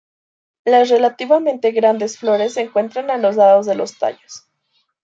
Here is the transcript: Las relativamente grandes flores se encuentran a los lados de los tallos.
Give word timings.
Las 0.65 0.89
relativamente 0.89 1.73
grandes 1.73 2.17
flores 2.17 2.55
se 2.55 2.61
encuentran 2.61 3.11
a 3.11 3.17
los 3.19 3.35
lados 3.35 3.67
de 3.67 3.75
los 3.75 3.99
tallos. 3.99 4.47